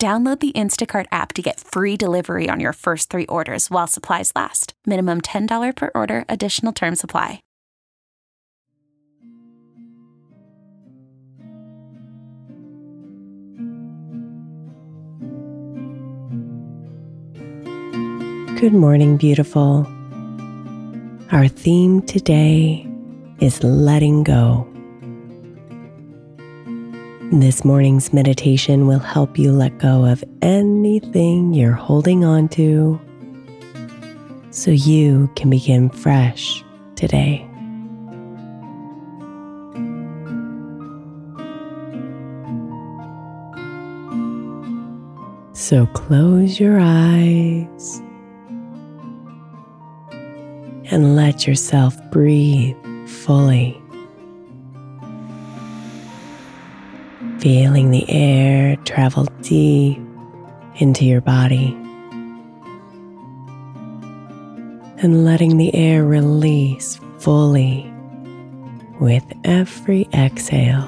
Download 0.00 0.40
the 0.40 0.52
Instacart 0.52 1.04
app 1.12 1.34
to 1.34 1.42
get 1.42 1.60
free 1.60 1.94
delivery 1.94 2.48
on 2.48 2.58
your 2.58 2.72
first 2.72 3.10
three 3.10 3.26
orders 3.26 3.68
while 3.68 3.86
supplies 3.86 4.32
last. 4.34 4.72
Minimum 4.86 5.20
$10 5.20 5.76
per 5.76 5.90
order, 5.94 6.24
additional 6.26 6.72
term 6.72 6.96
supply. 6.96 7.42
Good 18.58 18.72
morning, 18.72 19.18
beautiful. 19.18 19.86
Our 21.30 21.46
theme 21.46 22.00
today 22.00 22.88
is 23.40 23.62
letting 23.62 24.24
go. 24.24 24.69
This 27.32 27.64
morning's 27.64 28.12
meditation 28.12 28.88
will 28.88 28.98
help 28.98 29.38
you 29.38 29.52
let 29.52 29.78
go 29.78 30.04
of 30.04 30.24
anything 30.42 31.54
you're 31.54 31.70
holding 31.70 32.24
on 32.24 32.48
to 32.48 33.00
so 34.50 34.72
you 34.72 35.30
can 35.36 35.48
begin 35.48 35.90
fresh 35.90 36.64
today. 36.96 37.48
So 45.52 45.86
close 45.94 46.58
your 46.58 46.80
eyes 46.80 48.02
and 50.90 51.14
let 51.14 51.46
yourself 51.46 51.96
breathe 52.10 52.76
fully. 53.06 53.80
Feeling 57.40 57.90
the 57.90 58.04
air 58.10 58.76
travel 58.84 59.24
deep 59.40 59.98
into 60.76 61.06
your 61.06 61.22
body 61.22 61.72
and 65.02 65.24
letting 65.24 65.56
the 65.56 65.74
air 65.74 66.04
release 66.04 67.00
fully 67.18 67.90
with 69.00 69.24
every 69.44 70.06
exhale. 70.12 70.86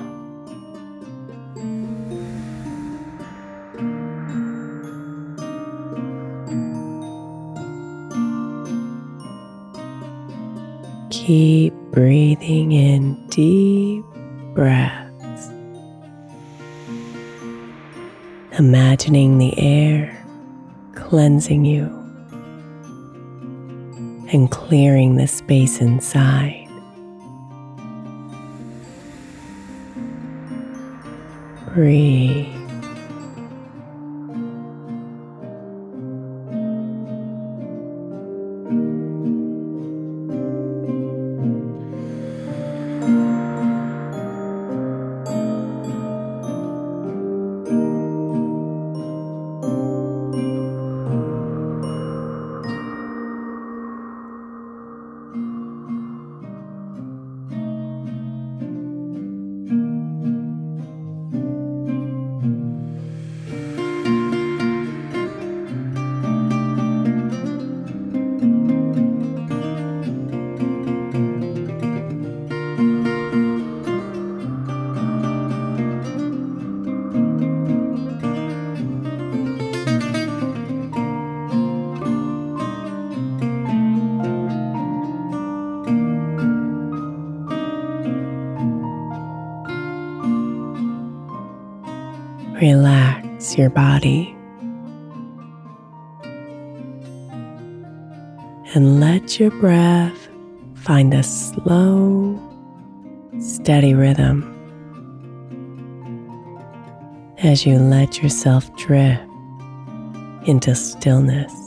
Keep 11.09 11.73
breathing 11.93 12.73
in 12.73 13.27
deep 13.29 14.05
breath. 14.55 15.02
Imagining 18.63 19.39
the 19.39 19.59
air 19.59 20.25
cleansing 20.95 21.65
you 21.65 21.83
and 24.33 24.53
clearing 24.53 25.17
the 25.17 25.27
space 25.27 25.81
inside. 25.81 26.69
Breathe. 31.75 32.62
Relax 92.63 93.59
your 93.59 93.71
body 93.71 94.37
and 98.73 99.01
let 99.01 99.41
your 99.41 99.51
breath 99.51 100.29
find 100.77 101.13
a 101.13 101.25
slow, 101.25 102.39
steady 103.41 103.95
rhythm 103.95 104.47
as 107.39 107.67
you 107.67 107.81
let 107.81 108.23
yourself 108.23 108.73
drift 108.77 109.25
into 110.47 110.73
stillness. 110.77 111.62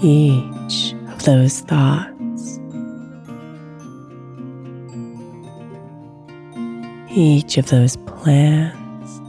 Each 0.00 0.94
of 1.08 1.24
those 1.24 1.60
thoughts, 1.60 2.60
each 7.10 7.58
of 7.58 7.68
those 7.68 7.96
plans, 8.06 9.20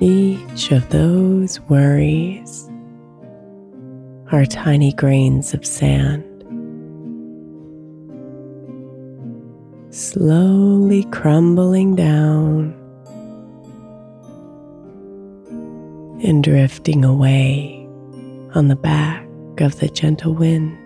each 0.00 0.72
of 0.72 0.88
those 0.90 1.60
worries. 1.60 2.68
Are 4.32 4.46
tiny 4.46 4.94
grains 4.94 5.52
of 5.52 5.66
sand. 5.66 6.24
Slowly 9.90 11.04
crumbling 11.10 11.94
down 11.94 12.81
and 16.22 16.44
drifting 16.44 17.04
away 17.04 17.84
on 18.54 18.68
the 18.68 18.76
back 18.76 19.26
of 19.60 19.78
the 19.80 19.88
gentle 19.88 20.34
wind. 20.34 20.78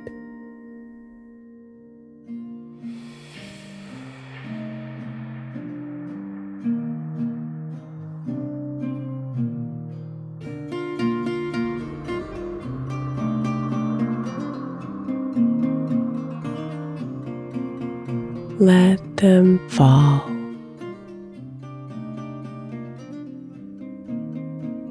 Let 18.58 19.18
them 19.18 19.58
fall 19.68 20.35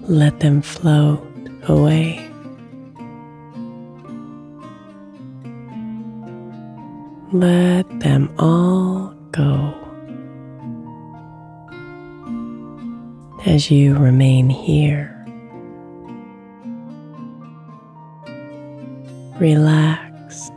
let 0.07 0.39
them 0.39 0.61
float 0.61 1.19
away. 1.67 2.21
Let 7.33 7.99
them 7.99 8.33
all 8.37 9.13
go 9.31 9.73
as 13.45 13.71
you 13.71 13.95
remain 13.95 14.49
here. 14.49 15.11
Relaxed, 19.39 20.53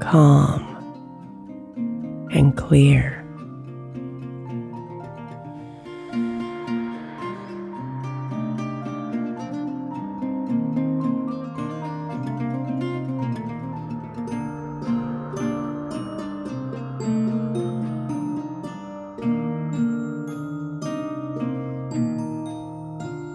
calm, 0.00 0.62
and 2.32 2.56
clear. 2.56 3.15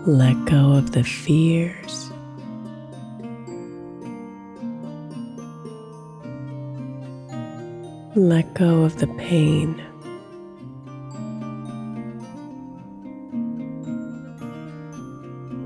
Let 0.07 0.45
go 0.45 0.71
of 0.71 0.93
the 0.93 1.03
fears. 1.03 2.09
Let 8.15 8.51
go 8.55 8.81
of 8.81 8.97
the 8.97 9.05
pain. 9.19 9.79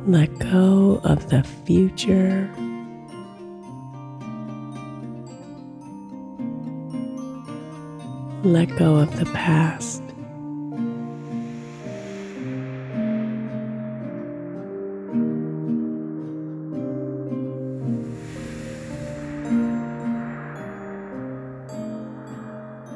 Let 0.05 0.37
go 0.39 0.99
of 1.05 1.29
the 1.29 1.41
future. 1.65 2.51
Let 8.43 8.67
go 8.77 8.97
of 8.97 9.17
the 9.17 9.25
past. 9.33 10.04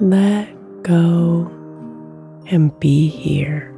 Let 0.02 0.48
go 0.82 1.52
and 2.48 2.80
be 2.80 3.10
here. 3.10 3.76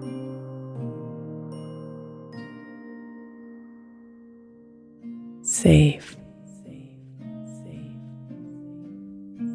Safe, 5.41 6.15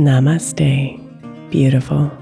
Namaste, 0.02 0.98
beautiful. 1.52 2.21